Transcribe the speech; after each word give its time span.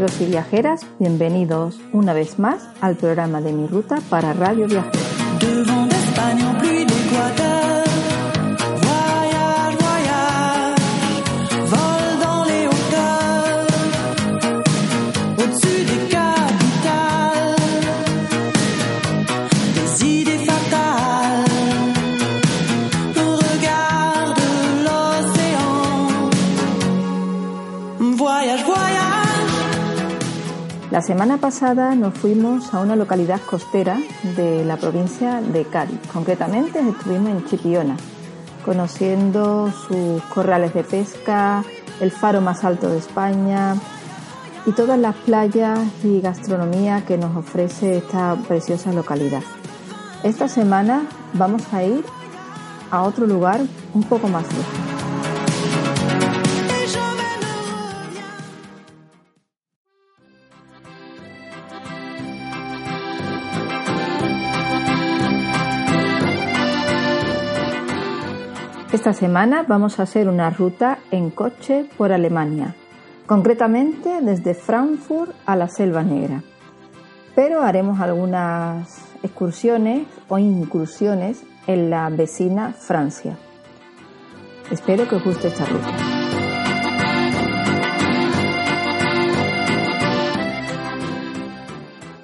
Viajeros 0.00 0.20
y 0.22 0.30
viajeras, 0.30 0.86
bienvenidos 0.98 1.78
una 1.92 2.14
vez 2.14 2.38
más 2.38 2.66
al 2.80 2.96
programa 2.96 3.42
de 3.42 3.52
mi 3.52 3.66
ruta 3.66 3.98
para 4.08 4.32
Radio 4.32 4.66
Viajero. 4.66 5.79
La 31.00 31.06
semana 31.06 31.38
pasada 31.38 31.94
nos 31.94 32.12
fuimos 32.12 32.74
a 32.74 32.80
una 32.80 32.94
localidad 32.94 33.40
costera 33.40 33.96
de 34.36 34.66
la 34.66 34.76
provincia 34.76 35.40
de 35.40 35.64
Cádiz. 35.64 35.98
Concretamente 36.12 36.78
estuvimos 36.78 37.30
en 37.30 37.44
Chipiona, 37.46 37.96
conociendo 38.66 39.72
sus 39.72 40.22
corrales 40.24 40.74
de 40.74 40.84
pesca, 40.84 41.64
el 42.02 42.10
faro 42.10 42.42
más 42.42 42.64
alto 42.64 42.90
de 42.90 42.98
España 42.98 43.76
y 44.66 44.72
todas 44.72 44.98
las 44.98 45.16
playas 45.16 45.78
y 46.04 46.20
gastronomía 46.20 47.02
que 47.06 47.16
nos 47.16 47.34
ofrece 47.34 47.96
esta 47.96 48.36
preciosa 48.46 48.92
localidad. 48.92 49.42
Esta 50.22 50.48
semana 50.48 51.04
vamos 51.32 51.62
a 51.72 51.82
ir 51.82 52.04
a 52.90 53.04
otro 53.04 53.26
lugar 53.26 53.62
un 53.94 54.02
poco 54.02 54.28
más 54.28 54.44
lejos. 54.52 54.99
Esta 68.92 69.12
semana 69.12 69.64
vamos 69.68 70.00
a 70.00 70.02
hacer 70.02 70.28
una 70.28 70.50
ruta 70.50 70.98
en 71.12 71.30
coche 71.30 71.88
por 71.96 72.10
Alemania, 72.10 72.74
concretamente 73.24 74.20
desde 74.20 74.52
Frankfurt 74.52 75.30
a 75.46 75.54
la 75.54 75.68
Selva 75.68 76.02
Negra. 76.02 76.42
Pero 77.36 77.62
haremos 77.62 78.00
algunas 78.00 79.14
excursiones 79.22 80.08
o 80.26 80.38
incursiones 80.38 81.44
en 81.68 81.88
la 81.88 82.10
vecina 82.10 82.72
Francia. 82.72 83.38
Espero 84.72 85.08
que 85.08 85.14
os 85.14 85.24
guste 85.24 85.46
esta 85.46 85.66
ruta. 85.66 85.88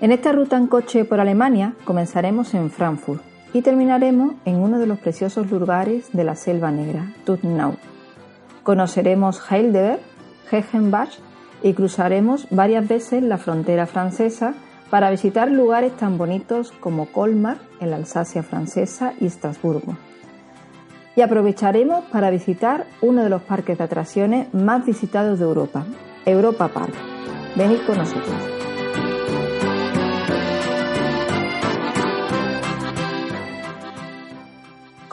En 0.00 0.10
esta 0.10 0.32
ruta 0.32 0.56
en 0.56 0.66
coche 0.66 1.04
por 1.04 1.20
Alemania 1.20 1.74
comenzaremos 1.84 2.54
en 2.54 2.72
Frankfurt 2.72 3.35
y 3.56 3.62
terminaremos 3.62 4.34
en 4.44 4.56
uno 4.56 4.78
de 4.78 4.86
los 4.86 4.98
preciosos 4.98 5.50
lugares 5.50 6.12
de 6.12 6.24
la 6.24 6.36
Selva 6.36 6.70
Negra, 6.70 7.14
Tutnau. 7.24 7.76
Conoceremos 8.62 9.40
Heidelberg, 9.50 9.98
Hegenbach 10.50 11.08
y 11.62 11.72
cruzaremos 11.72 12.48
varias 12.50 12.86
veces 12.86 13.22
la 13.22 13.38
frontera 13.38 13.86
francesa 13.86 14.52
para 14.90 15.08
visitar 15.08 15.50
lugares 15.50 15.96
tan 15.96 16.18
bonitos 16.18 16.70
como 16.80 17.06
Colmar, 17.06 17.56
en 17.80 17.92
la 17.92 17.96
Alsacia 17.96 18.42
francesa, 18.42 19.14
y 19.20 19.24
Estrasburgo. 19.24 19.96
Y 21.16 21.22
aprovecharemos 21.22 22.04
para 22.12 22.28
visitar 22.28 22.84
uno 23.00 23.22
de 23.22 23.30
los 23.30 23.40
parques 23.40 23.78
de 23.78 23.84
atracciones 23.84 24.52
más 24.52 24.84
visitados 24.84 25.38
de 25.38 25.46
Europa, 25.46 25.86
Europa 26.26 26.68
Park. 26.68 26.92
Venid 27.56 27.78
con 27.86 27.96
nosotros. 27.96 28.65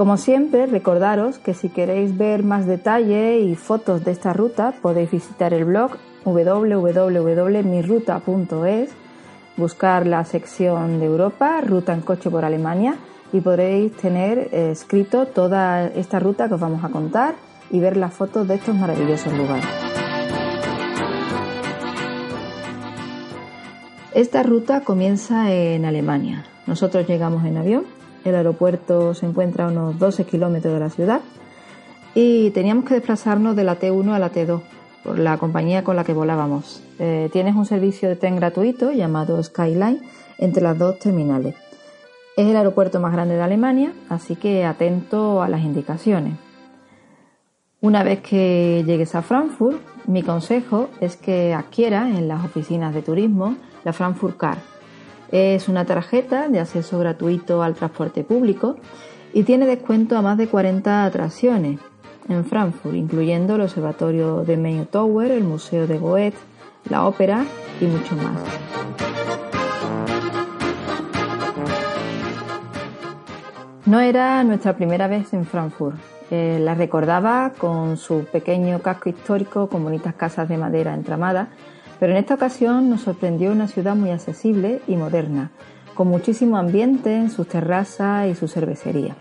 Como 0.03 0.17
siempre, 0.17 0.65
recordaros 0.65 1.39
que 1.39 1.53
si 1.53 1.69
queréis 1.69 2.17
ver 2.17 2.43
más 2.43 2.65
detalle 2.65 3.39
y 3.39 3.55
fotos 3.55 4.03
de 4.03 4.11
esta 4.11 4.33
ruta, 4.33 4.73
podéis 4.81 5.09
visitar 5.09 5.53
el 5.53 5.63
blog 5.63 5.91
www.miruta.es, 6.25 8.89
buscar 9.55 10.05
la 10.05 10.25
sección 10.25 10.99
de 10.99 11.05
Europa, 11.05 11.61
Ruta 11.61 11.93
en 11.93 12.01
coche 12.01 12.29
por 12.29 12.43
Alemania, 12.43 12.97
y 13.31 13.39
podréis 13.39 13.95
tener 13.95 14.49
eh, 14.51 14.71
escrito 14.71 15.27
toda 15.27 15.87
esta 15.87 16.19
ruta 16.19 16.49
que 16.49 16.55
os 16.55 16.59
vamos 16.59 16.83
a 16.83 16.89
contar 16.89 17.35
y 17.71 17.79
ver 17.79 17.95
las 17.95 18.13
fotos 18.13 18.45
de 18.45 18.55
estos 18.55 18.75
maravillosos 18.75 19.31
lugares. 19.31 19.63
Esta 24.13 24.43
ruta 24.43 24.81
comienza 24.81 25.49
en 25.53 25.85
Alemania. 25.85 26.43
Nosotros 26.67 27.07
llegamos 27.07 27.45
en 27.45 27.55
avión 27.55 28.02
el 28.25 28.35
aeropuerto 28.35 29.13
se 29.13 29.25
encuentra 29.25 29.65
a 29.65 29.71
unos 29.71 29.99
12 29.99 30.25
kilómetros 30.25 30.73
de 30.73 30.79
la 30.79 30.89
ciudad 30.89 31.21
y 32.15 32.51
teníamos 32.51 32.85
que 32.85 32.95
desplazarnos 32.95 33.55
de 33.55 33.63
la 33.63 33.79
T1 33.79 34.13
a 34.13 34.19
la 34.19 34.31
T2 34.31 34.61
por 35.03 35.19
la 35.19 35.37
compañía 35.37 35.83
con 35.83 35.95
la 35.95 36.03
que 36.03 36.13
volábamos. 36.13 36.81
Eh, 36.99 37.29
tienes 37.33 37.55
un 37.55 37.65
servicio 37.65 38.07
de 38.07 38.15
tren 38.15 38.35
gratuito 38.35 38.91
llamado 38.91 39.41
Skyline 39.41 40.01
entre 40.37 40.63
las 40.63 40.77
dos 40.77 40.99
terminales. 40.99 41.55
Es 42.37 42.47
el 42.47 42.55
aeropuerto 42.55 42.99
más 42.99 43.13
grande 43.13 43.35
de 43.35 43.41
Alemania, 43.41 43.93
así 44.09 44.35
que 44.35 44.65
atento 44.65 45.41
a 45.41 45.49
las 45.49 45.61
indicaciones. 45.61 46.33
Una 47.81 48.03
vez 48.03 48.21
que 48.21 48.83
llegues 48.85 49.13
a 49.13 49.21
Frankfurt, 49.21 49.81
mi 50.07 50.23
consejo 50.23 50.89
es 51.01 51.17
que 51.17 51.53
adquieras 51.53 52.07
en 52.07 52.27
las 52.27 52.43
oficinas 52.45 52.93
de 52.93 53.01
turismo 53.01 53.57
la 53.83 53.91
Frankfurt 53.91 54.37
Card 54.37 54.72
es 55.33 55.67
una 55.67 55.83
tarjeta 55.83 56.47
de 56.47 56.59
acceso 56.59 56.99
gratuito 56.99 57.63
al 57.63 57.73
transporte 57.73 58.23
público 58.23 58.77
y 59.33 59.41
tiene 59.41 59.65
descuento 59.65 60.15
a 60.15 60.21
más 60.21 60.37
de 60.37 60.47
40 60.47 61.05
atracciones 61.05 61.79
en 62.29 62.45
Frankfurt, 62.45 62.93
incluyendo 62.93 63.55
el 63.55 63.61
Observatorio 63.61 64.43
de 64.43 64.57
Main 64.57 64.85
Tower, 64.85 65.31
el 65.31 65.43
Museo 65.43 65.87
de 65.87 65.97
Goethe, 65.97 66.37
la 66.87 67.07
ópera 67.07 67.45
y 67.81 67.85
mucho 67.85 68.15
más. 68.15 68.39
No 73.87 73.99
era 74.01 74.43
nuestra 74.43 74.75
primera 74.75 75.07
vez 75.07 75.33
en 75.33 75.47
Frankfurt. 75.47 75.97
Eh, 76.29 76.59
la 76.61 76.75
recordaba 76.75 77.53
con 77.57 77.97
su 77.97 78.25
pequeño 78.25 78.83
casco 78.83 79.09
histórico 79.09 79.67
con 79.67 79.83
bonitas 79.83 80.13
casas 80.13 80.47
de 80.47 80.57
madera 80.57 80.93
entramadas 80.93 81.47
pero 82.03 82.11
en 82.11 82.19
esta 82.19 82.33
ocasión 82.33 82.89
nos 82.89 83.03
sorprendió 83.03 83.53
una 83.53 83.69
ciudad 83.69 83.95
muy 83.95 84.11
accesible 84.11 84.81
y 84.89 84.97
moderna, 84.97 85.51
con 85.93 86.09
muchísimo 86.09 86.57
ambiente 86.57 87.15
en 87.15 87.31
sus 87.31 87.47
terrazas 87.47 88.27
y 88.27 88.35
su 88.35 88.49
cervecería. 88.49 89.15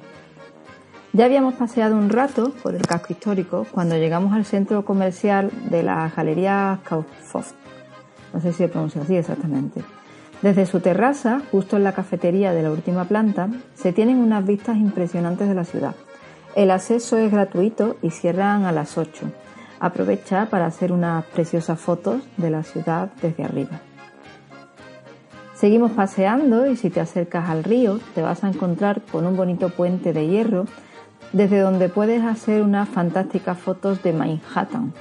Ya 1.12 1.26
habíamos 1.26 1.54
paseado 1.54 1.96
un 1.96 2.10
rato 2.10 2.52
por 2.60 2.74
el 2.74 2.82
casco 2.82 3.12
histórico 3.12 3.68
cuando 3.70 3.96
llegamos 3.96 4.32
al 4.32 4.44
centro 4.44 4.84
comercial 4.84 5.52
de 5.70 5.84
la 5.84 6.10
Galería 6.16 6.80
Kaufhof. 6.82 7.52
No 8.34 8.40
sé 8.40 8.50
si 8.50 8.58
se 8.58 8.68
pronuncia 8.68 9.02
así 9.02 9.14
exactamente. 9.14 9.84
Desde 10.42 10.66
su 10.66 10.80
terraza, 10.80 11.40
justo 11.52 11.76
en 11.76 11.84
la 11.84 11.92
cafetería 11.92 12.52
de 12.52 12.64
la 12.64 12.72
última 12.72 13.04
planta, 13.04 13.48
se 13.74 13.92
tienen 13.92 14.18
unas 14.18 14.44
vistas 14.44 14.76
impresionantes 14.76 15.46
de 15.46 15.54
la 15.54 15.62
ciudad. 15.62 15.94
El 16.56 16.72
acceso 16.72 17.16
es 17.16 17.30
gratuito 17.30 17.96
y 18.02 18.10
cierran 18.10 18.64
a 18.64 18.72
las 18.72 18.98
8 18.98 19.30
aprovecha 19.82 20.46
para 20.46 20.66
hacer 20.66 20.92
unas 20.92 21.24
preciosas 21.24 21.78
fotos 21.78 22.22
de 22.36 22.50
la 22.50 22.62
ciudad 22.62 23.10
desde 23.20 23.44
arriba. 23.44 23.80
Seguimos 25.54 25.90
paseando 25.90 26.66
y 26.66 26.76
si 26.76 26.88
te 26.88 27.00
acercas 27.00 27.50
al 27.50 27.64
río 27.64 27.98
te 28.14 28.22
vas 28.22 28.44
a 28.44 28.48
encontrar 28.48 29.02
con 29.02 29.26
un 29.26 29.36
bonito 29.36 29.70
puente 29.70 30.12
de 30.12 30.28
hierro 30.28 30.66
desde 31.32 31.58
donde 31.58 31.88
puedes 31.88 32.22
hacer 32.22 32.62
unas 32.62 32.88
fantásticas 32.88 33.58
fotos 33.58 34.02
de 34.04 34.12
Manhattan. 34.12 34.92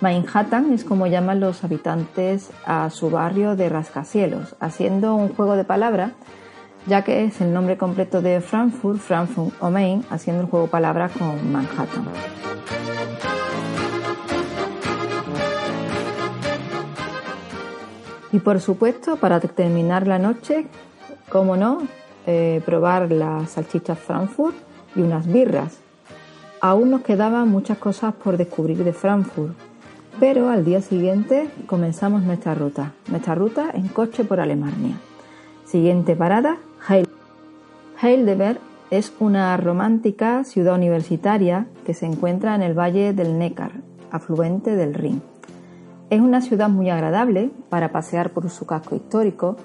Manhattan 0.00 0.72
es 0.72 0.84
como 0.84 1.06
llaman 1.06 1.40
los 1.40 1.62
habitantes 1.62 2.50
a 2.64 2.88
su 2.90 3.10
barrio 3.10 3.54
de 3.54 3.68
rascacielos, 3.68 4.56
haciendo 4.60 5.14
un 5.14 5.28
juego 5.34 5.56
de 5.56 5.64
palabras, 5.64 6.12
ya 6.86 7.02
que 7.02 7.24
es 7.24 7.40
el 7.42 7.52
nombre 7.52 7.76
completo 7.76 8.22
de 8.22 8.40
Frankfurt, 8.40 8.98
Frankfurt 8.98 9.54
o 9.60 9.70
Main, 9.70 10.04
haciendo 10.08 10.42
el 10.42 10.48
juego 10.48 10.66
de 10.66 10.72
palabras 10.72 11.12
con 11.12 11.52
Manhattan. 11.52 12.55
Y 18.32 18.40
por 18.40 18.60
supuesto, 18.60 19.16
para 19.16 19.40
terminar 19.40 20.06
la 20.06 20.18
noche, 20.18 20.66
como 21.28 21.56
no, 21.56 21.82
eh, 22.26 22.60
probar 22.64 23.12
las 23.12 23.52
salchichas 23.52 23.98
Frankfurt 23.98 24.56
y 24.96 25.00
unas 25.00 25.26
birras. 25.26 25.78
Aún 26.60 26.90
nos 26.90 27.02
quedaban 27.02 27.48
muchas 27.48 27.78
cosas 27.78 28.14
por 28.14 28.36
descubrir 28.36 28.82
de 28.82 28.92
Frankfurt, 28.92 29.54
pero 30.18 30.48
al 30.48 30.64
día 30.64 30.80
siguiente 30.80 31.48
comenzamos 31.66 32.22
nuestra 32.22 32.54
ruta, 32.54 32.92
nuestra 33.08 33.34
ruta 33.34 33.70
en 33.74 33.88
coche 33.88 34.24
por 34.24 34.40
Alemania. 34.40 34.96
Siguiente 35.64 36.16
parada, 36.16 36.56
Heidelberg 38.02 38.58
es 38.90 39.12
una 39.20 39.56
romántica 39.56 40.44
ciudad 40.44 40.74
universitaria 40.74 41.66
que 41.84 41.94
se 41.94 42.06
encuentra 42.06 42.54
en 42.54 42.62
el 42.62 42.78
valle 42.78 43.12
del 43.12 43.38
Neckar, 43.38 43.72
afluente 44.10 44.74
del 44.74 44.94
Rin. 44.94 45.22
Es 46.08 46.20
una 46.20 46.40
ciudad 46.40 46.68
muy 46.68 46.88
agradable 46.88 47.50
para 47.68 47.90
pasear 47.90 48.30
por 48.30 48.48
su 48.48 48.64
casco 48.64 48.94
histórico, 48.94 49.56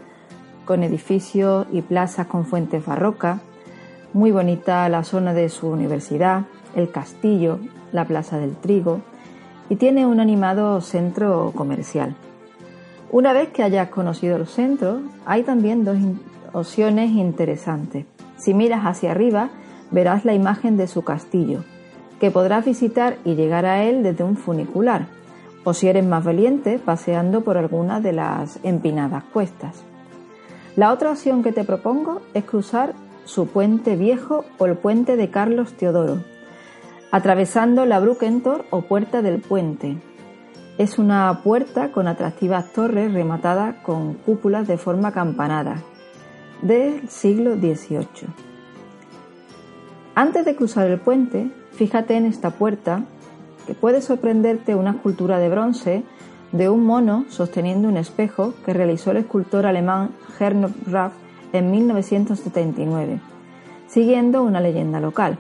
con 0.65 0.81
edificios 0.81 1.67
y 1.71 1.83
plazas 1.83 2.25
con 2.25 2.45
fuentes 2.45 2.83
barrocas, 2.83 3.39
muy 4.13 4.31
bonita 4.31 4.89
la 4.89 5.03
zona 5.03 5.35
de 5.35 5.49
su 5.49 5.67
universidad, 5.67 6.45
el 6.75 6.89
castillo, 6.89 7.59
la 7.91 8.05
Plaza 8.05 8.39
del 8.39 8.55
Trigo 8.55 9.01
y 9.69 9.75
tiene 9.75 10.07
un 10.07 10.19
animado 10.19 10.81
centro 10.81 11.53
comercial. 11.55 12.15
Una 13.11 13.33
vez 13.33 13.49
que 13.49 13.61
hayas 13.61 13.89
conocido 13.89 14.37
el 14.37 14.47
centro, 14.47 15.01
hay 15.25 15.43
también 15.43 15.85
dos 15.85 15.97
opciones 16.53 17.11
interesantes. 17.11 18.05
Si 18.37 18.55
miras 18.55 18.81
hacia 18.83 19.11
arriba, 19.11 19.49
verás 19.91 20.25
la 20.25 20.33
imagen 20.33 20.75
de 20.75 20.87
su 20.87 21.03
castillo, 21.03 21.63
que 22.19 22.31
podrás 22.31 22.65
visitar 22.65 23.17
y 23.25 23.35
llegar 23.35 23.65
a 23.65 23.83
él 23.83 24.01
desde 24.01 24.23
un 24.23 24.37
funicular, 24.37 25.07
o 25.63 25.73
si 25.73 25.87
eres 25.87 26.05
más 26.05 26.23
valiente, 26.23 26.79
paseando 26.79 27.41
por 27.41 27.57
alguna 27.57 27.99
de 27.99 28.13
las 28.13 28.59
empinadas 28.63 29.23
cuestas. 29.25 29.83
La 30.75 30.91
otra 30.91 31.11
opción 31.11 31.43
que 31.43 31.51
te 31.51 31.63
propongo 31.63 32.21
es 32.33 32.45
cruzar 32.45 32.93
su 33.25 33.47
puente 33.47 33.95
viejo 33.95 34.45
o 34.57 34.65
el 34.65 34.75
puente 34.75 35.15
de 35.15 35.29
Carlos 35.29 35.73
Teodoro, 35.73 36.23
atravesando 37.11 37.85
la 37.85 37.99
Brukentor 37.99 38.65
o 38.69 38.81
Puerta 38.81 39.21
del 39.21 39.41
Puente. 39.41 39.97
Es 40.77 40.97
una 40.97 41.41
puerta 41.43 41.91
con 41.91 42.07
atractivas 42.07 42.71
torres 42.71 43.13
rematadas 43.13 43.75
con 43.83 44.13
cúpulas 44.13 44.67
de 44.67 44.77
forma 44.77 45.11
campanada 45.11 45.75
del 46.61 47.07
siglo 47.09 47.55
XVIII. 47.55 48.29
Antes 50.15 50.45
de 50.45 50.55
cruzar 50.55 50.87
el 50.87 50.99
puente, 50.99 51.51
fíjate 51.73 52.15
en 52.15 52.25
esta 52.25 52.51
puerta 52.51 53.03
que 53.65 53.73
puede 53.73 54.01
sorprenderte 54.01 54.75
una 54.75 54.91
escultura 54.91 55.39
de 55.39 55.49
bronce 55.49 56.03
de 56.51 56.69
un 56.69 56.83
mono 56.85 57.25
sosteniendo 57.29 57.87
un 57.87 57.97
espejo 57.97 58.53
que 58.65 58.73
realizó 58.73 59.11
el 59.11 59.17
escultor 59.17 59.65
alemán 59.65 60.11
Gernot 60.37 60.73
Raff 60.87 61.13
en 61.53 61.71
1979, 61.71 63.19
siguiendo 63.87 64.43
una 64.43 64.59
leyenda 64.59 64.99
local. 64.99 65.37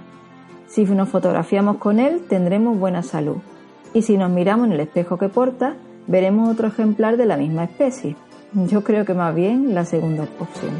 Si 0.67 0.85
nos 0.85 1.09
fotografiamos 1.09 1.77
con 1.77 1.99
él 1.99 2.21
tendremos 2.29 2.77
buena 2.79 3.03
salud 3.03 3.37
y 3.93 4.03
si 4.03 4.17
nos 4.17 4.31
miramos 4.31 4.67
en 4.67 4.73
el 4.73 4.79
espejo 4.79 5.17
que 5.17 5.27
porta 5.27 5.75
veremos 6.07 6.49
otro 6.49 6.67
ejemplar 6.67 7.17
de 7.17 7.25
la 7.25 7.37
misma 7.37 7.65
especie. 7.65 8.15
Yo 8.53 8.83
creo 8.83 9.05
que 9.05 9.13
más 9.13 9.33
bien 9.35 9.73
la 9.73 9.85
segunda 9.85 10.27
opción. 10.39 10.71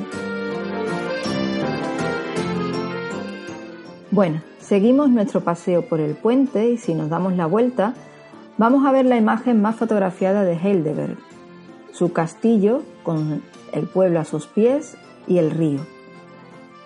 Bueno, 4.11 4.41
seguimos 4.71 5.09
nuestro 5.09 5.41
paseo 5.41 5.81
por 5.81 5.99
el 5.99 6.15
puente 6.15 6.69
y 6.69 6.77
si 6.77 6.93
nos 6.93 7.09
damos 7.09 7.35
la 7.35 7.45
vuelta 7.45 7.93
vamos 8.57 8.85
a 8.85 8.93
ver 8.93 9.05
la 9.05 9.17
imagen 9.17 9.61
más 9.61 9.75
fotografiada 9.75 10.45
de 10.45 10.53
Heidelberg, 10.53 11.17
su 11.91 12.13
castillo 12.13 12.81
con 13.03 13.41
el 13.73 13.87
pueblo 13.87 14.21
a 14.21 14.23
sus 14.23 14.47
pies 14.47 14.95
y 15.27 15.39
el 15.39 15.51
río. 15.51 15.81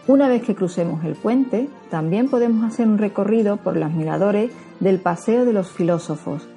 Una 0.07 0.27
vez 0.27 0.41
que 0.41 0.55
crucemos 0.55 1.05
el 1.05 1.13
puente, 1.13 1.69
también 1.91 2.27
podemos 2.27 2.63
hacer 2.63 2.87
un 2.87 2.97
recorrido 2.97 3.57
por 3.57 3.77
los 3.77 3.91
miradores 3.91 4.49
del 4.79 4.99
Paseo 4.99 5.45
de 5.45 5.53
los 5.53 5.69
Filósofos. 5.69 6.47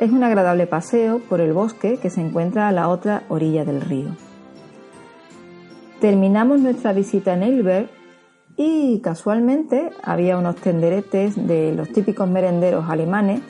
Es 0.00 0.10
un 0.10 0.24
agradable 0.24 0.66
paseo 0.66 1.20
por 1.20 1.40
el 1.40 1.52
bosque 1.52 1.98
que 1.98 2.10
se 2.10 2.22
encuentra 2.22 2.66
a 2.66 2.72
la 2.72 2.88
otra 2.88 3.22
orilla 3.28 3.64
del 3.64 3.82
río. 3.82 4.16
Terminamos 6.00 6.58
nuestra 6.58 6.92
visita 6.92 7.34
en 7.34 7.44
Eilberg 7.44 8.01
y 8.56 9.00
casualmente 9.00 9.90
había 10.02 10.36
unos 10.36 10.56
tenderetes 10.56 11.34
de 11.46 11.72
los 11.72 11.88
típicos 11.90 12.28
merenderos 12.28 12.88
alemanes 12.88 13.40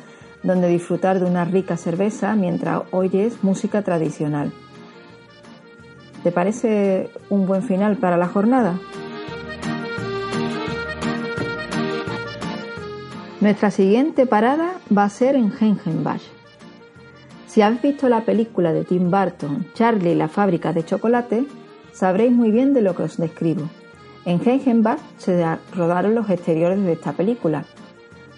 donde 0.43 0.69
disfrutar 0.69 1.21
de 1.21 1.27
una 1.27 1.45
rica 1.45 1.77
cerveza 1.77 2.35
mientras 2.35 2.83
oyes 2.91 3.43
música 3.43 3.83
tradicional. 3.83 4.53
¿Te 6.23 6.31
parece 6.31 7.11
un 7.31 7.47
buen 7.47 7.63
final 7.63 7.97
para 7.97 8.17
la 8.17 8.29
jornada? 8.29 8.79
Nuestra 13.41 13.73
siguiente 13.73 14.27
parada 14.27 14.75
va 14.97 15.05
a 15.05 15.09
ser 15.09 15.35
en 15.35 15.53
Hengenbach. 15.53 16.23
Si 17.49 17.61
habéis 17.61 17.83
visto 17.83 18.09
la 18.09 18.25
película 18.25 18.73
de 18.73 18.85
Tim 18.85 19.11
Burton, 19.11 19.67
Charlie 19.75 20.13
y 20.13 20.15
la 20.15 20.29
fábrica 20.29 20.73
de 20.73 20.85
chocolate, 20.85 21.45
sabréis 21.93 22.33
muy 22.33 22.53
bien 22.53 22.73
de 22.73 22.83
lo 22.83 22.95
que 22.95 23.03
os 23.03 23.17
describo. 23.17 23.69
En 24.25 24.41
Hengenbach 24.45 25.01
se 25.19 25.45
rodaron 25.75 26.15
los 26.15 26.31
exteriores 26.31 26.83
de 26.83 26.93
esta 26.93 27.13
película. 27.13 27.65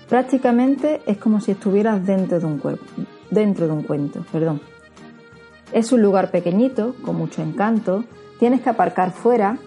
Prácticamente 0.09 1.03
es 1.07 1.19
como 1.19 1.41
si 1.41 1.53
estuvieras 1.53 2.05
dentro 2.05 2.41
de 2.41 2.47
un, 2.47 2.79
dentro 3.31 3.67
de 3.67 3.73
un 3.73 3.83
cuento. 3.83 4.25
Perdón. 4.33 4.61
Es 5.73 5.93
un 5.93 6.03
lugar 6.03 6.31
pequeñito, 6.31 6.95
con 7.05 7.17
mucho 7.17 7.43
encanto, 7.43 8.05
tienes 8.39 8.61
que 8.61 8.71
aparcar 8.71 9.13
fuera 9.13 9.59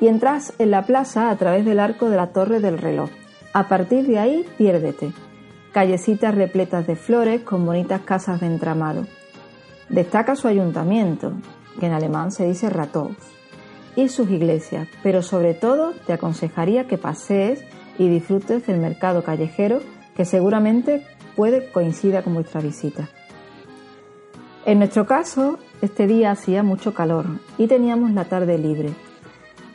y 0.00 0.08
entras 0.08 0.52
en 0.58 0.70
la 0.70 0.84
plaza 0.86 1.30
a 1.30 1.36
través 1.36 1.64
del 1.64 1.80
arco 1.80 2.10
de 2.10 2.16
la 2.16 2.28
torre 2.28 2.60
del 2.60 2.78
reloj 2.78 3.10
a 3.56 3.68
partir 3.68 4.06
de 4.06 4.18
ahí, 4.18 4.44
piérdete. 4.58 5.14
Callecitas 5.72 6.34
repletas 6.34 6.86
de 6.86 6.94
flores 6.94 7.40
con 7.40 7.64
bonitas 7.64 8.02
casas 8.02 8.40
de 8.40 8.48
entramado. 8.48 9.06
Destaca 9.88 10.36
su 10.36 10.46
ayuntamiento, 10.46 11.32
que 11.80 11.86
en 11.86 11.94
alemán 11.94 12.32
se 12.32 12.46
dice 12.46 12.68
Rathaus, 12.68 13.16
y 13.96 14.08
sus 14.08 14.30
iglesias, 14.30 14.86
pero 15.02 15.22
sobre 15.22 15.54
todo 15.54 15.92
te 16.06 16.12
aconsejaría 16.12 16.86
que 16.86 16.98
pasees 16.98 17.64
y 17.98 18.08
disfrutes 18.08 18.66
del 18.66 18.78
mercado 18.78 19.24
callejero 19.24 19.80
que 20.14 20.24
seguramente 20.24 21.04
puede 21.34 21.70
coincida 21.70 22.22
con 22.22 22.34
vuestra 22.34 22.60
visita. 22.60 23.08
En 24.64 24.78
nuestro 24.78 25.06
caso, 25.06 25.58
este 25.80 26.06
día 26.06 26.30
hacía 26.30 26.62
mucho 26.62 26.94
calor 26.94 27.26
y 27.56 27.66
teníamos 27.66 28.10
la 28.12 28.24
tarde 28.24 28.58
libre. 28.58 28.90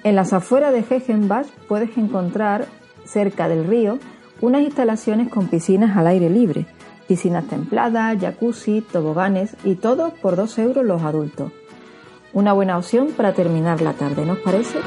En 0.04 0.16
las 0.16 0.34
afueras 0.34 0.74
de 0.74 0.80
Hegenbach 0.80 1.48
puedes 1.68 1.98
encontrar 1.98 2.68
cerca 3.06 3.48
del 3.48 3.66
río, 3.66 4.00
unas 4.42 4.62
instalaciones 4.62 5.30
con 5.30 5.48
piscinas 5.48 5.96
al 5.96 6.08
aire 6.08 6.30
libre, 6.30 6.66
piscinas 7.08 7.46
templadas, 7.48 8.18
jacuzzi, 8.20 8.82
toboganes 8.82 9.56
y 9.64 9.76
todo 9.76 10.14
por 10.22 10.36
2 10.36 10.60
euros 10.60 10.86
los 10.86 11.04
adultos. 11.04 11.52
Una 12.34 12.54
buena 12.54 12.78
opción 12.78 13.10
para 13.12 13.34
terminar 13.34 13.82
la 13.82 13.92
tarde, 13.92 14.26
¿no 14.26 14.34
os 14.34 14.40
parece? 14.40 14.80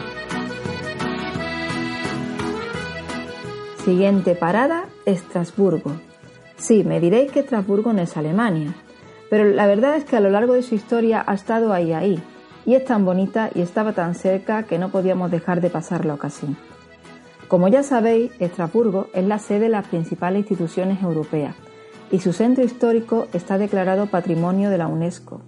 Siguiente 3.84 4.34
parada, 4.34 4.86
Estrasburgo. 5.04 5.92
Sí, 6.56 6.84
me 6.84 7.00
diréis 7.00 7.30
que 7.30 7.40
Estrasburgo 7.40 7.92
no 7.92 8.00
es 8.00 8.16
Alemania, 8.16 8.74
pero 9.28 9.44
la 9.44 9.66
verdad 9.66 9.96
es 9.96 10.04
que 10.04 10.16
a 10.16 10.20
lo 10.20 10.30
largo 10.30 10.54
de 10.54 10.62
su 10.62 10.74
historia 10.74 11.22
ha 11.26 11.34
estado 11.34 11.74
ahí 11.74 11.92
ahí, 11.92 12.22
y 12.64 12.76
es 12.76 12.84
tan 12.86 13.04
bonita 13.04 13.50
y 13.54 13.60
estaba 13.60 13.92
tan 13.92 14.14
cerca 14.14 14.62
que 14.62 14.78
no 14.78 14.88
podíamos 14.88 15.30
dejar 15.30 15.60
de 15.60 15.68
pasar 15.68 16.06
la 16.06 16.14
ocasión. 16.14 16.56
Como 17.46 17.68
ya 17.68 17.82
sabéis, 17.82 18.32
Estrasburgo 18.38 19.08
es 19.12 19.26
la 19.26 19.38
sede 19.38 19.60
de 19.60 19.68
las 19.68 19.86
principales 19.86 20.40
instituciones 20.40 21.02
europeas 21.02 21.54
y 22.10 22.20
su 22.20 22.32
centro 22.32 22.64
histórico 22.64 23.28
está 23.34 23.58
declarado 23.58 24.06
Patrimonio 24.06 24.70
de 24.70 24.78
la 24.78 24.86
UNESCO, 24.86 25.42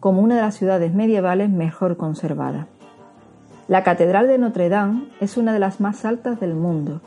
como 0.00 0.22
una 0.22 0.36
de 0.36 0.42
las 0.42 0.54
ciudades 0.54 0.94
medievales 0.94 1.50
mejor 1.50 1.96
conservadas. 1.96 2.66
La 3.66 3.82
Catedral 3.82 4.28
de 4.28 4.38
Notre 4.38 4.68
Dame 4.68 5.08
es 5.20 5.36
una 5.36 5.52
de 5.52 5.58
las 5.58 5.80
más 5.80 6.04
altas 6.04 6.40
del 6.40 6.54
mundo. 6.54 7.00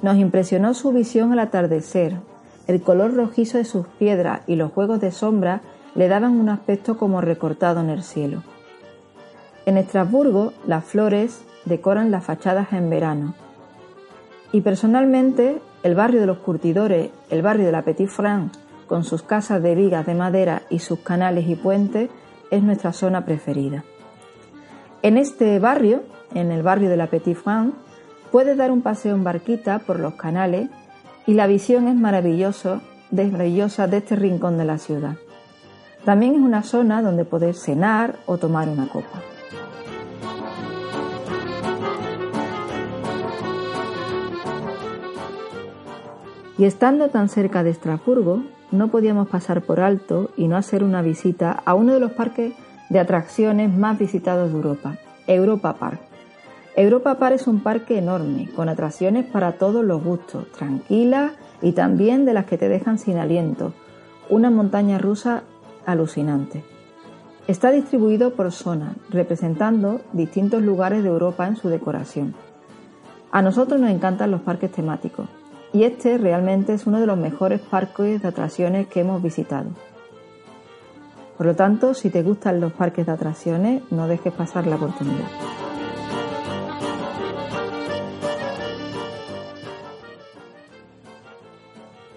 Nos 0.00 0.16
impresionó 0.16 0.74
su 0.74 0.92
visión 0.92 1.32
al 1.32 1.40
atardecer. 1.40 2.16
El 2.66 2.80
color 2.80 3.14
rojizo 3.14 3.58
de 3.58 3.64
sus 3.64 3.86
piedras 3.86 4.40
y 4.46 4.56
los 4.56 4.72
juegos 4.72 5.00
de 5.00 5.10
sombra 5.10 5.60
le 5.94 6.08
daban 6.08 6.32
un 6.32 6.48
aspecto 6.48 6.96
como 6.96 7.20
recortado 7.20 7.80
en 7.80 7.90
el 7.90 8.02
cielo. 8.02 8.42
En 9.66 9.76
Estrasburgo, 9.76 10.52
las 10.66 10.84
flores 10.84 11.44
decoran 11.66 12.10
las 12.10 12.24
fachadas 12.24 12.72
en 12.72 12.88
verano. 12.88 13.34
Y 14.50 14.62
personalmente, 14.62 15.60
el 15.82 15.94
barrio 15.94 16.20
de 16.20 16.26
los 16.26 16.38
curtidores, 16.38 17.10
el 17.30 17.42
barrio 17.42 17.66
de 17.66 17.72
la 17.72 17.82
Petit 17.82 18.08
France, 18.08 18.58
con 18.92 19.04
sus 19.04 19.22
casas 19.22 19.62
de 19.62 19.74
vigas 19.74 20.04
de 20.04 20.14
madera 20.14 20.64
y 20.68 20.80
sus 20.80 20.98
canales 20.98 21.48
y 21.48 21.54
puentes, 21.54 22.10
es 22.50 22.62
nuestra 22.62 22.92
zona 22.92 23.24
preferida. 23.24 23.84
En 25.00 25.16
este 25.16 25.58
barrio, 25.58 26.02
en 26.34 26.52
el 26.52 26.62
barrio 26.62 26.90
de 26.90 26.98
la 26.98 27.06
Petit 27.06 27.34
France, 27.34 27.74
puedes 28.30 28.54
dar 28.58 28.70
un 28.70 28.82
paseo 28.82 29.14
en 29.14 29.24
barquita 29.24 29.78
por 29.78 29.98
los 29.98 30.12
canales 30.16 30.68
y 31.26 31.32
la 31.32 31.46
visión 31.46 31.88
es 31.88 31.94
maravillosa 31.94 32.82
de 33.10 33.96
este 33.96 34.14
rincón 34.14 34.58
de 34.58 34.66
la 34.66 34.76
ciudad. 34.76 35.16
También 36.04 36.34
es 36.34 36.40
una 36.42 36.62
zona 36.62 37.00
donde 37.00 37.24
poder 37.24 37.54
cenar 37.54 38.16
o 38.26 38.36
tomar 38.36 38.68
una 38.68 38.88
copa. 38.88 39.22
Y 46.58 46.64
estando 46.64 47.08
tan 47.08 47.28
cerca 47.28 47.62
de 47.62 47.70
Estrasburgo, 47.70 48.42
no 48.70 48.88
podíamos 48.88 49.28
pasar 49.28 49.62
por 49.62 49.80
alto 49.80 50.30
y 50.36 50.48
no 50.48 50.56
hacer 50.56 50.84
una 50.84 51.02
visita 51.02 51.62
a 51.64 51.74
uno 51.74 51.94
de 51.94 52.00
los 52.00 52.12
parques 52.12 52.54
de 52.90 52.98
atracciones 52.98 53.74
más 53.74 53.98
visitados 53.98 54.50
de 54.50 54.56
Europa, 54.56 54.98
Europa 55.26 55.74
Park. 55.74 56.00
Europa 56.76 57.18
Park 57.18 57.36
es 57.36 57.46
un 57.46 57.60
parque 57.60 57.98
enorme, 57.98 58.50
con 58.54 58.68
atracciones 58.68 59.24
para 59.26 59.52
todos 59.52 59.84
los 59.84 60.02
gustos, 60.02 60.50
tranquilas 60.52 61.32
y 61.62 61.72
también 61.72 62.24
de 62.24 62.34
las 62.34 62.46
que 62.46 62.58
te 62.58 62.68
dejan 62.68 62.98
sin 62.98 63.16
aliento, 63.16 63.72
una 64.28 64.50
montaña 64.50 64.98
rusa 64.98 65.44
alucinante. 65.86 66.64
Está 67.46 67.70
distribuido 67.70 68.34
por 68.34 68.52
zona, 68.52 68.94
representando 69.10 70.00
distintos 70.12 70.62
lugares 70.62 71.02
de 71.02 71.08
Europa 71.08 71.46
en 71.46 71.56
su 71.56 71.68
decoración. 71.68 72.34
A 73.30 73.42
nosotros 73.42 73.80
nos 73.80 73.90
encantan 73.90 74.30
los 74.30 74.42
parques 74.42 74.70
temáticos 74.70 75.28
y 75.72 75.84
este 75.84 76.18
realmente 76.18 76.74
es 76.74 76.86
uno 76.86 77.00
de 77.00 77.06
los 77.06 77.18
mejores 77.18 77.60
parques 77.60 78.22
de 78.22 78.28
atracciones 78.28 78.86
que 78.88 79.00
hemos 79.00 79.22
visitado. 79.22 79.70
Por 81.36 81.46
lo 81.46 81.56
tanto, 81.56 81.94
si 81.94 82.10
te 82.10 82.22
gustan 82.22 82.60
los 82.60 82.72
parques 82.72 83.06
de 83.06 83.12
atracciones, 83.12 83.82
no 83.90 84.06
dejes 84.06 84.32
pasar 84.32 84.66
la 84.66 84.76
oportunidad. 84.76 85.26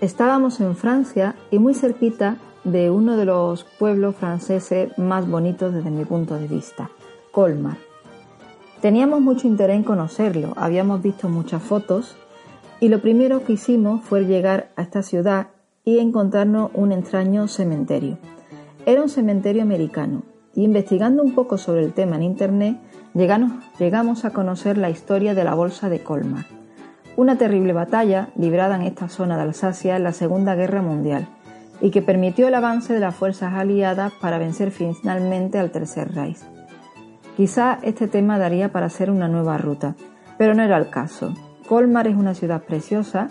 Estábamos 0.01 0.59
en 0.59 0.75
Francia 0.75 1.35
y 1.49 1.57
muy 1.57 1.73
cerquita 1.73 2.37
de 2.65 2.91
uno 2.91 3.15
de 3.15 3.25
los 3.25 3.63
pueblos 3.63 4.15
franceses 4.15 4.95
más 4.97 5.27
bonitos 5.27 5.73
desde 5.73 5.89
mi 5.89 6.03
punto 6.03 6.37
de 6.37 6.47
vista, 6.47 6.89
Colmar. 7.31 7.77
Teníamos 8.81 9.21
mucho 9.21 9.47
interés 9.47 9.77
en 9.77 9.83
conocerlo, 9.83 10.53
habíamos 10.57 11.01
visto 11.01 11.29
muchas 11.29 11.63
fotos 11.63 12.17
y 12.79 12.89
lo 12.89 13.01
primero 13.01 13.43
que 13.43 13.53
hicimos 13.53 14.03
fue 14.03 14.25
llegar 14.25 14.71
a 14.75 14.81
esta 14.81 15.03
ciudad 15.03 15.47
y 15.83 15.99
encontrarnos 15.99 16.71
un 16.73 16.91
extraño 16.91 17.47
cementerio. 17.47 18.17
Era 18.85 19.01
un 19.01 19.09
cementerio 19.09 19.61
americano 19.61 20.23
y 20.53 20.63
investigando 20.63 21.23
un 21.23 21.33
poco 21.35 21.57
sobre 21.57 21.83
el 21.83 21.93
tema 21.93 22.15
en 22.15 22.23
internet 22.23 22.77
llegamos, 23.13 24.25
a 24.25 24.31
conocer 24.31 24.77
la 24.77 24.89
historia 24.89 25.33
de 25.33 25.43
la 25.43 25.55
Bolsa 25.55 25.89
de 25.89 26.03
Colmar, 26.03 26.45
una 27.15 27.37
terrible 27.37 27.71
batalla 27.71 28.29
librada 28.35 28.75
en 28.75 28.81
esta 28.81 29.07
zona 29.07 29.37
de 29.37 29.43
Alsacia 29.43 29.95
en 29.95 30.03
la 30.03 30.11
Segunda 30.11 30.55
Guerra 30.55 30.81
Mundial 30.81 31.27
y 31.81 31.91
que 31.91 32.01
permitió 32.01 32.47
el 32.47 32.55
avance 32.55 32.93
de 32.93 32.99
las 32.99 33.15
fuerzas 33.15 33.53
aliadas 33.53 34.11
para 34.19 34.37
vencer 34.37 34.71
finalmente 34.71 35.59
al 35.59 35.71
Tercer 35.71 36.13
Reich. 36.13 36.39
Quizá 37.37 37.79
este 37.83 38.07
tema 38.07 38.37
daría 38.37 38.71
para 38.71 38.85
hacer 38.85 39.09
una 39.11 39.27
nueva 39.27 39.57
ruta, 39.57 39.95
pero 40.37 40.53
no 40.53 40.63
era 40.63 40.77
el 40.77 40.89
caso. 40.89 41.33
Colmar 41.67 42.07
es 42.07 42.15
una 42.15 42.35
ciudad 42.35 42.61
preciosa 42.61 43.29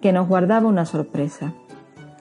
que 0.00 0.12
nos 0.12 0.26
guardaba 0.26 0.66
una 0.66 0.84
sorpresa. 0.84 1.52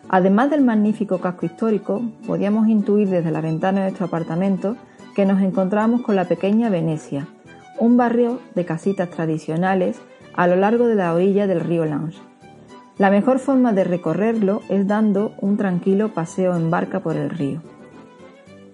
Además 0.07 0.51
del 0.51 0.61
magnífico 0.61 1.19
casco 1.19 1.47
histórico, 1.47 2.01
podíamos 2.27 2.67
intuir 2.67 3.09
desde 3.09 3.31
la 3.31 3.41
ventana 3.41 3.79
de 3.79 3.85
nuestro 3.87 4.05
apartamento 4.05 4.75
que 5.15 5.25
nos 5.25 5.41
encontrábamos 5.41 6.03
con 6.03 6.15
la 6.15 6.25
pequeña 6.25 6.69
Venecia, 6.69 7.27
un 7.79 7.97
barrio 7.97 8.39
de 8.53 8.65
casitas 8.65 9.09
tradicionales 9.09 9.99
a 10.35 10.45
lo 10.45 10.55
largo 10.55 10.87
de 10.87 10.95
la 10.95 11.13
orilla 11.13 11.47
del 11.47 11.61
río 11.61 11.85
Lange. 11.85 12.19
La 12.99 13.09
mejor 13.09 13.39
forma 13.39 13.73
de 13.73 13.85
recorrerlo 13.85 14.61
es 14.69 14.85
dando 14.85 15.33
un 15.41 15.57
tranquilo 15.57 16.13
paseo 16.13 16.55
en 16.55 16.69
barca 16.69 16.99
por 16.99 17.15
el 17.15 17.29
río. 17.31 17.61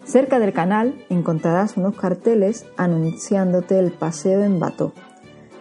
Cerca 0.04 0.40
del 0.40 0.52
canal 0.52 0.96
encontrarás 1.10 1.78
unos 1.78 1.96
carteles 1.96 2.66
anunciándote 2.76 3.80
el 3.80 3.92
paseo 3.92 4.44
en 4.44 4.60
bateau. 4.60 4.92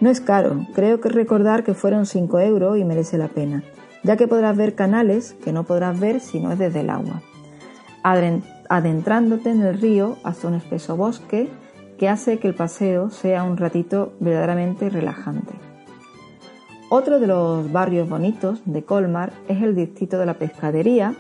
No 0.05 0.11
es 0.11 0.21
caro, 0.21 0.67
creo 0.75 1.01
que 1.01 1.09
recordar 1.09 1.65
que 1.65 1.73
fueron 1.73 2.05
5 2.05 2.39
euros 2.41 2.77
y 2.77 2.85
merece 2.85 3.17
la 3.17 3.29
pena. 3.29 3.63
Ya 4.03 4.19
que 4.19 4.29
podrás 4.29 4.55
ver 4.55 4.75
canales 4.75 5.35
que 5.43 5.51
no 5.51 5.65
podrás 5.65 5.99
ver 5.99 6.21
si 6.21 6.41
no 6.41 6.53
es 6.53 6.59
desde 6.59 6.81
el 6.81 6.91
agua, 6.91 7.23
adentrándote 8.69 9.49
en 9.49 9.63
el 9.63 9.81
río 9.81 10.19
hasta 10.23 10.49
un 10.49 10.57
espeso 10.57 10.99
bosque 10.99 11.49
que 11.97 12.11
hace 12.11 12.39
que 12.39 12.49
el 12.49 12.55
paseo 12.55 13.09
sea 13.09 13.45
un 13.45 13.57
ratito 13.57 14.13
verdaderamente 14.21 14.91
relajante. 14.91 15.55
Otro 16.91 17.19
de 17.19 17.27
los 17.27 17.73
barrios 17.73 18.07
bonitos 18.07 18.61
de 18.67 18.85
Colmar 18.85 19.33
es 19.49 19.63
el 19.63 19.75
distrito 19.75 20.19
de 20.19 20.27
la 20.27 20.35
pescadería, 20.35 21.15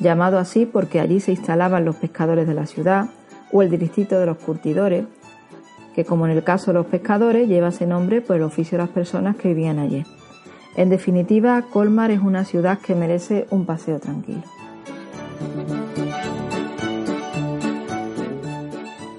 llamado 0.00 0.36
así 0.36 0.66
porque 0.66 1.00
allí 1.00 1.18
se 1.18 1.30
instalaban 1.30 1.86
los 1.86 1.96
pescadores 1.96 2.46
de 2.46 2.52
la 2.52 2.66
ciudad, 2.66 3.06
o 3.52 3.62
el 3.62 3.70
distrito 3.70 4.18
de 4.18 4.26
los 4.26 4.36
curtidores, 4.36 5.06
que 5.94 6.04
como 6.04 6.26
en 6.26 6.32
el 6.32 6.44
caso 6.44 6.72
de 6.72 6.78
los 6.78 6.86
pescadores 6.86 7.48
lleva 7.48 7.68
ese 7.68 7.86
nombre 7.86 8.20
por 8.20 8.36
el 8.36 8.42
oficio 8.42 8.78
de 8.78 8.84
las 8.84 8.92
personas 8.92 9.36
que 9.36 9.48
vivían 9.48 9.78
allí. 9.78 10.04
En 10.76 10.88
definitiva, 10.88 11.62
Colmar 11.70 12.10
es 12.10 12.20
una 12.20 12.44
ciudad 12.44 12.78
que 12.78 12.94
merece 12.94 13.46
un 13.50 13.66
paseo 13.66 13.98
tranquilo. 13.98 14.42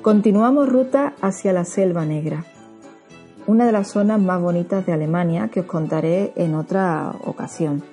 Continuamos 0.02 0.68
ruta 0.68 1.14
hacia 1.22 1.54
la 1.54 1.64
Selva 1.64 2.06
Negra, 2.06 2.44
una 3.48 3.66
de 3.66 3.72
las 3.72 3.90
zonas 3.90 4.20
más 4.20 4.42
bonitas 4.42 4.86
de 4.86 4.94
Alemania 4.94 5.50
que 5.50 5.62
os 5.62 5.66
contaré 5.66 6.34
en 6.36 6.56
otra 6.56 7.14
ocasión. 7.24 7.84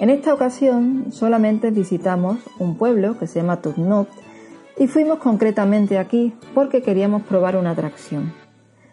En 0.00 0.10
esta 0.10 0.34
ocasión 0.34 1.06
solamente 1.12 1.70
visitamos 1.70 2.38
un 2.58 2.76
pueblo 2.76 3.16
que 3.18 3.26
se 3.26 3.40
llama 3.40 3.62
Turnov 3.62 4.06
y 4.78 4.86
fuimos 4.86 5.18
concretamente 5.18 5.98
aquí 5.98 6.34
porque 6.54 6.82
queríamos 6.82 7.22
probar 7.22 7.56
una 7.56 7.70
atracción, 7.70 8.32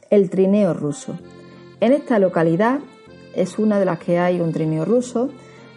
el 0.10 0.30
trineo 0.30 0.74
ruso. 0.74 1.18
En 1.80 1.94
esta 1.94 2.20
localidad 2.20 2.80
es 3.36 3.58
una 3.58 3.80
de 3.80 3.86
las 3.86 4.00
que 4.00 4.20
hay 4.20 4.42
un 4.42 4.52
trineo 4.52 4.86
ruso, 4.86 5.30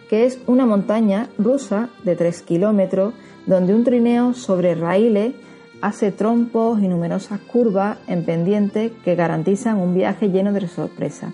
que 0.09 0.25
es 0.25 0.39
una 0.45 0.65
montaña 0.65 1.29
rusa 1.37 1.89
de 2.03 2.15
3 2.15 2.41
kilómetros 2.43 3.13
donde 3.47 3.73
un 3.73 3.83
trineo 3.83 4.33
sobre 4.33 4.75
raíles 4.75 5.33
hace 5.81 6.11
trompos 6.11 6.81
y 6.81 6.87
numerosas 6.87 7.39
curvas 7.39 7.97
en 8.07 8.25
pendiente 8.25 8.93
que 9.03 9.15
garantizan 9.15 9.77
un 9.77 9.93
viaje 9.93 10.29
lleno 10.29 10.53
de 10.53 10.67
sorpresas. 10.67 11.33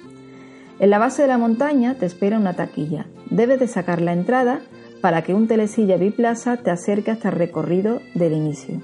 En 0.79 0.89
la 0.89 0.99
base 0.99 1.21
de 1.21 1.27
la 1.27 1.37
montaña 1.37 1.95
te 1.95 2.05
espera 2.05 2.37
una 2.37 2.55
taquilla. 2.55 3.05
Debes 3.29 3.59
de 3.59 3.67
sacar 3.67 4.01
la 4.01 4.13
entrada 4.13 4.61
para 5.01 5.24
que 5.24 5.34
un 5.34 5.48
telesilla 5.48 5.98
biplaza 5.98 6.58
te 6.58 6.72
acerque 6.72 7.12
hasta 7.12 7.29
el 7.29 7.36
recorrido 7.36 8.00
del 8.13 8.34
inicio. 8.34 8.81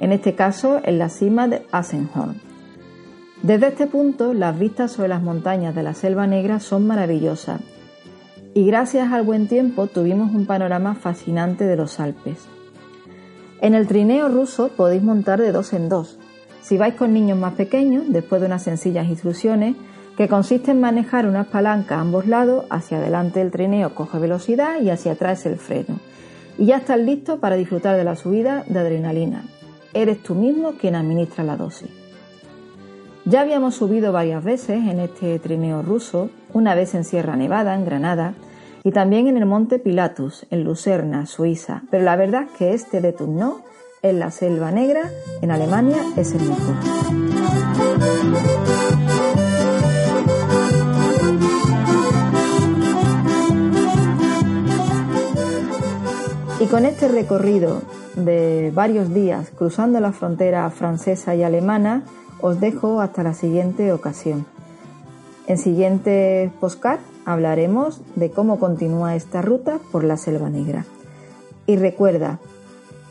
En 0.00 0.12
este 0.12 0.34
caso, 0.34 0.80
en 0.84 0.98
la 0.98 1.08
cima 1.08 1.48
de 1.48 1.62
Asenhorn. 1.70 2.40
Desde 3.42 3.68
este 3.68 3.86
punto, 3.86 4.34
las 4.34 4.58
vistas 4.58 4.92
sobre 4.92 5.08
las 5.08 5.22
montañas 5.22 5.74
de 5.74 5.82
la 5.82 5.94
Selva 5.94 6.26
Negra 6.26 6.60
son 6.60 6.86
maravillosas 6.86 7.60
y 8.54 8.64
gracias 8.66 9.12
al 9.12 9.22
buen 9.22 9.48
tiempo 9.48 9.88
tuvimos 9.88 10.32
un 10.32 10.46
panorama 10.46 10.94
fascinante 10.94 11.64
de 11.64 11.76
los 11.76 11.98
Alpes. 11.98 12.46
En 13.60 13.74
el 13.74 13.86
trineo 13.88 14.28
ruso 14.28 14.68
podéis 14.68 15.02
montar 15.02 15.40
de 15.40 15.52
dos 15.52 15.72
en 15.72 15.88
dos. 15.88 16.18
Si 16.62 16.78
vais 16.78 16.94
con 16.94 17.12
niños 17.12 17.36
más 17.36 17.54
pequeños, 17.54 18.04
después 18.08 18.40
de 18.40 18.46
unas 18.46 18.62
sencillas 18.62 19.08
instrucciones, 19.08 19.74
que 20.16 20.28
consiste 20.28 20.70
en 20.70 20.80
manejar 20.80 21.26
unas 21.26 21.46
palancas 21.48 21.98
a 21.98 22.00
ambos 22.00 22.26
lados, 22.26 22.64
hacia 22.70 22.98
adelante 22.98 23.40
el 23.40 23.50
trineo 23.50 23.94
coge 23.94 24.18
velocidad 24.18 24.80
y 24.80 24.90
hacia 24.90 25.12
atrás 25.12 25.44
el 25.46 25.56
freno. 25.56 25.98
Y 26.56 26.66
ya 26.66 26.76
estás 26.76 27.00
listo 27.00 27.40
para 27.40 27.56
disfrutar 27.56 27.96
de 27.96 28.04
la 28.04 28.14
subida 28.14 28.64
de 28.68 28.78
adrenalina. 28.78 29.44
Eres 29.92 30.22
tú 30.22 30.34
mismo 30.34 30.72
quien 30.72 30.94
administra 30.94 31.42
la 31.42 31.56
dosis. 31.56 31.90
Ya 33.24 33.40
habíamos 33.40 33.74
subido 33.74 34.12
varias 34.12 34.44
veces 34.44 34.76
en 34.86 35.00
este 35.00 35.38
trineo 35.38 35.82
ruso, 35.82 36.30
una 36.52 36.74
vez 36.74 36.94
en 36.94 37.04
Sierra 37.04 37.36
Nevada, 37.36 37.74
en 37.74 37.84
Granada, 37.84 38.34
y 38.84 38.92
también 38.92 39.28
en 39.28 39.38
el 39.38 39.46
Monte 39.46 39.78
Pilatus, 39.78 40.46
en 40.50 40.62
Lucerna, 40.62 41.24
Suiza, 41.24 41.84
pero 41.90 42.04
la 42.04 42.16
verdad 42.16 42.42
es 42.42 42.50
que 42.58 42.74
este 42.74 43.00
de 43.00 43.12
Tournau, 43.12 43.62
en 44.02 44.18
la 44.18 44.30
Selva 44.30 44.70
Negra, 44.70 45.10
en 45.40 45.50
Alemania, 45.50 45.96
es 46.16 46.34
el 46.34 46.42
mejor. 46.42 46.74
Con 56.74 56.86
este 56.86 57.06
recorrido 57.06 57.82
de 58.16 58.72
varios 58.74 59.14
días 59.14 59.48
cruzando 59.56 60.00
la 60.00 60.10
frontera 60.10 60.68
francesa 60.70 61.36
y 61.36 61.44
alemana, 61.44 62.02
os 62.40 62.58
dejo 62.58 63.00
hasta 63.00 63.22
la 63.22 63.32
siguiente 63.32 63.92
ocasión. 63.92 64.44
En 65.46 65.56
siguiente 65.56 66.50
postcard 66.58 66.98
hablaremos 67.24 68.00
de 68.16 68.32
cómo 68.32 68.58
continúa 68.58 69.14
esta 69.14 69.40
ruta 69.40 69.78
por 69.92 70.02
la 70.02 70.16
Selva 70.16 70.50
Negra. 70.50 70.84
Y 71.68 71.76
recuerda, 71.76 72.40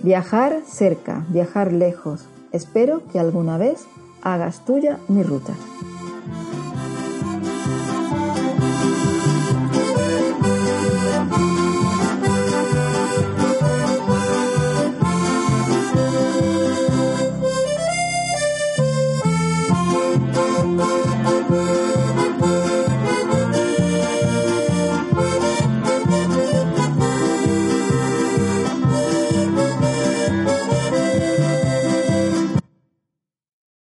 viajar 0.02 0.60
cerca, 0.68 1.26
viajar 1.30 1.72
lejos. 1.72 2.26
Espero 2.52 3.02
que 3.14 3.20
alguna 3.22 3.58
vez 3.58 3.86
hagas 4.24 4.66
tuya 4.66 5.00
mi 5.08 5.24
ruta. 5.24 5.54